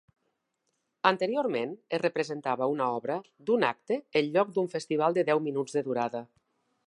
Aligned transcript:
Anteriorment 1.09 1.75
es 1.97 2.01
representava 2.03 2.69
una 2.73 2.87
obra 2.97 3.19
d'un 3.49 3.67
acte 3.69 3.99
en 4.21 4.33
lloc 4.37 4.57
d'un 4.57 4.75
festival 4.75 5.19
de 5.19 5.27
deu 5.31 5.45
minuts 5.49 5.77
de 5.79 5.87
durada. 5.91 6.25